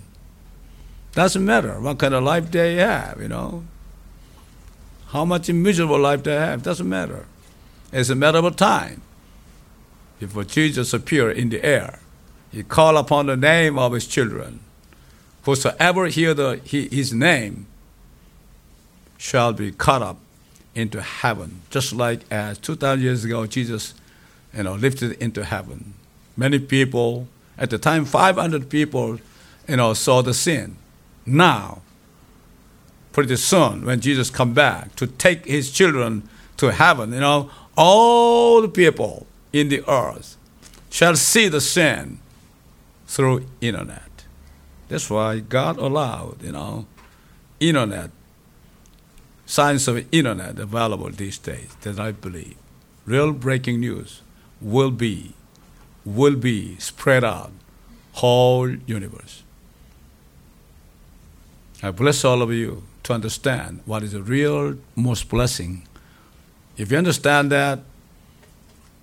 Doesn't 1.13 1.43
matter 1.43 1.79
what 1.79 1.97
kind 1.97 2.13
of 2.13 2.23
life 2.23 2.51
they 2.51 2.75
have, 2.75 3.19
you 3.19 3.27
know. 3.27 3.63
How 5.07 5.25
much 5.25 5.49
miserable 5.49 5.99
life 5.99 6.21
they 6.21 6.35
have, 6.35 6.61
doesn't 6.61 6.87
matter. 6.87 7.25
It's 7.91 8.09
a 8.09 8.15
matter 8.15 8.37
of 8.37 8.55
time. 8.55 9.01
Before 10.19 10.43
Jesus 10.43 10.93
appear 10.93 11.31
in 11.31 11.49
the 11.49 11.65
air, 11.65 11.99
he 12.51 12.61
called 12.61 12.97
upon 12.97 13.25
the 13.25 13.37
name 13.37 13.79
of 13.79 13.93
his 13.93 14.05
children. 14.05 14.59
Whosoever 15.47 16.07
hear 16.07 16.33
the, 16.33 16.59
his 16.65 17.13
name 17.13 17.67
shall 19.17 19.53
be 19.53 19.71
caught 19.71 20.01
up 20.01 20.17
into 20.75 21.01
heaven, 21.01 21.61
just 21.69 21.93
like 21.93 22.19
as 22.29 22.57
2,000 22.57 23.01
years 23.01 23.23
ago 23.23 23.45
Jesus 23.45 23.93
you 24.53 24.63
know, 24.63 24.75
lifted 24.75 25.13
into 25.23 25.45
heaven. 25.45 25.93
Many 26.35 26.59
people, 26.59 27.29
at 27.57 27.69
the 27.69 27.77
time, 27.77 28.03
500 28.03 28.69
people 28.69 29.21
you 29.69 29.77
know, 29.77 29.93
saw 29.93 30.21
the 30.21 30.33
sin. 30.33 30.75
Now, 31.25 31.81
pretty 33.13 33.37
soon, 33.37 33.85
when 33.85 34.01
Jesus 34.01 34.29
come 34.29 34.53
back 34.53 34.97
to 34.97 35.07
take 35.07 35.45
his 35.45 35.71
children 35.71 36.27
to 36.57 36.73
heaven, 36.73 37.13
you 37.13 37.21
know, 37.21 37.49
all 37.77 38.61
the 38.61 38.67
people 38.67 39.25
in 39.53 39.69
the 39.69 39.81
earth 39.89 40.35
shall 40.89 41.15
see 41.15 41.47
the 41.47 41.61
sin 41.61 42.19
through 43.07 43.45
internet. 43.61 44.06
That's 44.89 45.09
why 45.09 45.39
God 45.39 45.77
allowed, 45.77 46.41
you 46.41 46.51
know, 46.51 46.85
internet 47.59 48.11
science 49.45 49.87
of 49.87 50.05
internet 50.11 50.59
available 50.59 51.09
these 51.09 51.37
days 51.37 51.75
that 51.81 51.97
I 51.99 52.11
believe 52.11 52.57
real 53.05 53.31
breaking 53.31 53.79
news 53.79 54.21
will 54.61 54.91
be 54.91 55.33
will 56.05 56.35
be 56.35 56.77
spread 56.77 57.23
out 57.23 57.51
whole 58.13 58.69
universe. 58.85 59.43
I 61.83 61.91
bless 61.91 62.25
all 62.25 62.41
of 62.41 62.51
you 62.51 62.83
to 63.03 63.13
understand 63.13 63.81
what 63.85 64.03
is 64.03 64.11
the 64.13 64.23
real 64.23 64.77
most 64.95 65.29
blessing. 65.29 65.87
If 66.77 66.91
you 66.91 66.97
understand 66.97 67.51
that, 67.51 67.79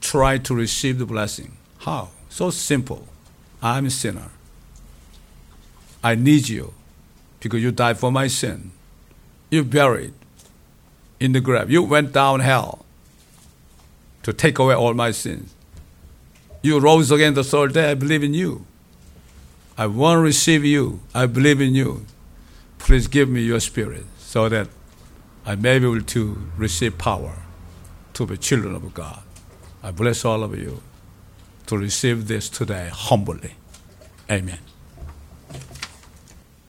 try 0.01 0.39
to 0.39 0.55
receive 0.55 0.99
the 0.99 1.07
blessing. 1.07 1.57
How? 1.79 2.09
So 2.29 2.51
simple. 2.51 3.07
I'm 3.63 3.87
a 3.87 3.91
sinner. 3.91 4.31
I 6.05 6.15
need 6.15 6.51
you 6.51 6.75
because 7.41 7.63
you 7.63 7.73
died 7.73 7.99
for 7.99 8.13
my 8.13 8.27
sin. 8.27 8.73
You 9.51 9.65
buried 9.65 10.13
in 11.19 11.33
the 11.33 11.41
grave. 11.41 11.71
You 11.71 11.83
went 11.83 12.13
down 12.13 12.41
hell 12.41 12.85
to 14.23 14.35
take 14.35 14.59
away 14.59 14.75
all 14.75 14.93
my 14.93 15.13
sins. 15.13 15.55
You 16.61 16.79
rose 16.79 17.11
again 17.11 17.33
the 17.33 17.43
third 17.43 17.73
day. 17.73 17.91
I 17.91 17.95
believe 17.95 18.23
in 18.23 18.35
you. 18.35 18.67
I 19.79 19.87
want 19.87 20.19
to 20.19 20.21
receive 20.21 20.63
you. 20.63 21.01
I 21.15 21.25
believe 21.25 21.61
in 21.63 21.75
you. 21.75 22.05
Please 22.79 23.07
give 23.09 23.31
me 23.31 23.41
your 23.41 23.61
spirit 23.61 24.05
so 24.19 24.51
that 24.51 24.69
I 25.47 25.55
may 25.57 25.79
be 25.79 25.87
able 25.87 26.03
to 26.03 26.39
receive 26.59 26.99
power 26.99 27.43
to 28.13 28.27
be 28.27 28.37
children 28.37 28.75
of 28.75 28.93
God. 28.93 29.23
I 29.83 29.91
bless 29.91 30.25
all 30.25 30.43
of 30.43 30.59
you 30.59 30.83
to 31.67 31.79
receive 31.79 32.29
this 32.29 32.51
today 32.51 32.91
humbly. 32.93 33.55
Amen. 34.31 34.59